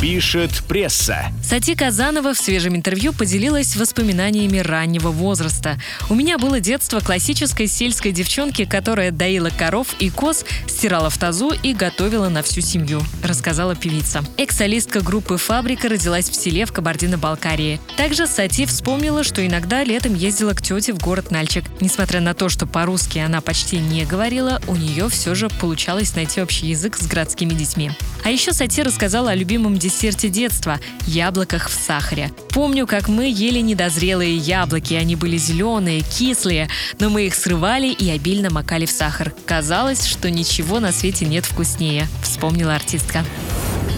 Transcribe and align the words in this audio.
Пишет 0.00 0.62
пресса. 0.68 1.32
Сати 1.42 1.74
Казанова 1.74 2.34
в 2.34 2.38
свежем 2.38 2.76
интервью 2.76 3.14
поделилась 3.14 3.76
воспоминаниями 3.76 4.58
раннего 4.58 5.08
возраста. 5.08 5.80
«У 6.10 6.14
меня 6.14 6.36
было 6.36 6.60
детство 6.60 7.00
классической 7.00 7.66
сельской 7.66 8.12
девчонки, 8.12 8.66
которая 8.66 9.10
доила 9.10 9.48
коров 9.48 9.94
и 9.98 10.10
коз, 10.10 10.44
стирала 10.66 11.08
в 11.08 11.16
тазу 11.16 11.52
и 11.62 11.72
готовила 11.72 12.28
на 12.28 12.42
всю 12.42 12.60
семью»,— 12.60 13.00
рассказала 13.22 13.74
певица. 13.74 14.22
Экс-солистка 14.36 15.00
группы 15.00 15.38
«Фабрика» 15.38 15.88
родилась 15.88 16.28
в 16.28 16.34
селе 16.34 16.66
в 16.66 16.72
Кабардино-Балкарии. 16.72 17.80
Также 17.96 18.26
Сати 18.26 18.66
вспомнила, 18.66 19.24
что 19.24 19.46
иногда 19.46 19.82
летом 19.82 20.14
ездила 20.14 20.52
к 20.52 20.60
тете 20.60 20.92
в 20.92 20.98
город 20.98 21.30
Нальчик. 21.30 21.64
Несмотря 21.80 22.20
на 22.20 22.34
то, 22.34 22.50
что 22.50 22.66
по-русски 22.66 23.18
она 23.18 23.40
почти 23.40 23.78
не 23.78 24.04
говорила, 24.04 24.60
у 24.66 24.76
нее 24.76 25.08
все 25.08 25.34
же 25.34 25.48
получалось 25.48 26.14
найти 26.14 26.42
общий 26.42 26.66
язык 26.66 26.98
с 26.98 27.06
городскими 27.06 27.54
детьми. 27.54 27.92
А 28.24 28.28
еще 28.28 28.52
Сати 28.52 28.82
рассказала 28.82 29.30
о 29.30 29.34
любимом 29.34 29.78
десерте 29.86 30.28
детства– 30.28 30.80
яблоках 31.06 31.68
в 31.68 31.72
сахаре. 31.72 32.32
Помню, 32.50 32.86
как 32.86 33.08
мы 33.08 33.30
ели 33.30 33.60
недозрелые 33.60 34.36
яблоки. 34.36 34.94
Они 34.94 35.14
были 35.14 35.36
зеленые, 35.36 36.02
кислые, 36.02 36.68
но 36.98 37.08
мы 37.08 37.26
их 37.26 37.34
срывали 37.34 37.88
и 37.88 38.10
обильно 38.10 38.50
макали 38.50 38.86
в 38.86 38.90
сахар. 38.90 39.32
Казалось, 39.46 40.04
что 40.04 40.28
ничего 40.28 40.80
на 40.80 40.90
свете 40.90 41.24
нет 41.24 41.44
вкуснее, 41.44 42.08
вспомнила 42.22 42.74
артистка. 42.74 43.24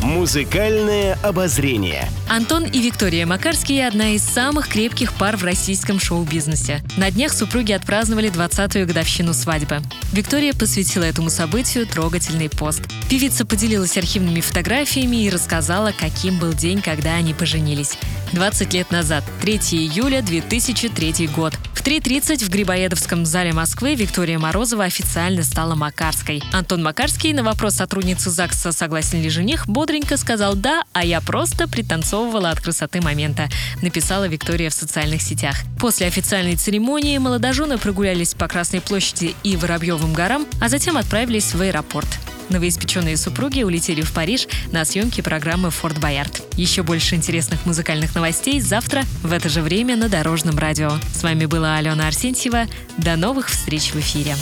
Музыкальное 0.09 1.19
обозрение. 1.23 2.09
Антон 2.31 2.65
и 2.65 2.81
Виктория 2.81 3.27
Макарские– 3.27 3.87
одна 3.89 4.15
из 4.15 4.23
самых 4.23 4.67
крепких 4.67 5.13
пар 5.13 5.37
в 5.37 5.45
российском 5.45 6.01
шоу-бизнесе. 6.01 6.81
На 6.97 7.11
днях 7.11 7.31
супруги 7.31 7.73
отпраздновали 7.73 8.31
20-ю 8.31 8.87
годовщину 8.87 9.35
свадьбы. 9.35 9.83
Виктория 10.15 10.55
посвятила 10.55 11.05
этому 11.05 11.29
событию 11.29 11.87
трогательный 11.87 12.49
пост. 12.49 12.81
Певица 13.11 13.45
поделилась 13.45 13.99
архивными 13.99 14.41
фотографиями 14.41 15.25
и 15.25 15.31
рассказала, 15.31 15.93
каким 15.93 16.39
был 16.39 16.55
день, 16.55 16.81
когда 16.81 17.17
они 17.17 17.35
поженились. 17.35 17.99
20 18.33 18.73
лет 18.73 18.91
назад, 18.91 19.25
3 19.43 19.57
июля 19.73 20.23
2003 20.23 21.27
год. 21.37 21.53
В 21.79 21.83
3.30 21.85 22.45
в 22.45 22.51
Грибоедовском 22.51 23.25
зале 23.25 23.53
Москвы 23.53 23.95
Виктория 23.95 24.37
Морозова 24.37 24.83
официально 24.83 25.45
стала 25.45 25.77
Макарской. 25.77 26.43
Антон 26.53 26.83
Макарский 26.83 27.33
на 27.33 27.45
вопрос 27.45 27.75
сотрудницы 27.75 28.31
ЗАГСа 28.31 28.73
«Согласен 28.73 29.23
ли 29.23 29.31
жених?» 29.31 29.69
бодренько 29.69 30.17
сказал 30.17 30.57
«да», 30.57 30.83
а 30.93 31.05
я 31.05 31.21
просто 31.21 31.69
пританцовывала 31.69 32.51
от 32.51 32.61
красоты 32.61 33.01
момента, 33.01 33.49
написала 33.81 34.27
Виктория 34.27 34.71
в 34.71 34.75
социальных 34.75 35.23
сетях. 35.23 35.57
После 35.79 36.09
официальной 36.09 36.57
церемонии 36.57 37.17
молодожены 37.17 37.79
прогулялись 37.79 38.35
по 38.35 38.49
Красной 38.49 38.81
площади 38.81 39.37
и 39.45 39.57
Воробьевым 39.57 40.13
горам, 40.13 40.47
а 40.61 40.69
затем 40.69 40.97
отправились 40.97 41.55
в 41.55 41.61
аэропорт. 41.61 42.09
Новоиспеченные 42.51 43.17
супруги 43.17 43.63
улетели 43.63 44.03
в 44.03 44.13
Париж 44.13 44.49
на 44.73 44.85
съемки 44.85 45.21
программы 45.21 45.71
«Форт 45.71 45.99
Боярд». 45.99 46.43
Еще 46.57 46.83
больше 46.83 47.15
интересных 47.15 47.67
музыкальных 47.67 48.15
новостей 48.15 48.61
завтра 48.61 49.05
в 49.23 49.33
это 49.33 49.49
же 49.49 49.63
время 49.63 49.97
на 49.97 50.09
Дорожном 50.09 50.59
радио. 50.59 50.93
С 51.15 51.23
вами 51.23 51.47
была 51.47 51.77
Алена 51.77 52.07
Арсентьева. 52.07 52.67
До 52.97 53.17
новых 53.17 53.49
встреч 53.49 53.93
в 53.93 53.97
эфире. 53.97 54.35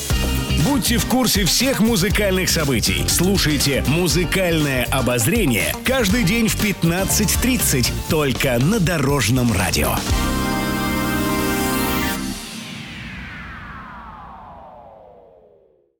Будьте 0.65 0.99
в 0.99 1.07
курсе 1.07 1.45
всех 1.45 1.81
музыкальных 1.81 2.49
событий. 2.49 3.05
Слушайте 3.09 3.85
«Музыкальное 3.87 4.85
обозрение» 4.91 5.75
каждый 5.85 6.25
день 6.25 6.49
в 6.49 6.57
15.30 6.57 7.93
только 8.09 8.59
на 8.59 8.81
Дорожном 8.81 9.53
радио. 9.53 9.95